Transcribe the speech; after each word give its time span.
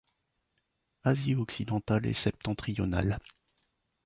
Asie 1.03 1.35
occidentale 1.35 2.07
et 2.07 2.15
septentrionale. 2.15 3.19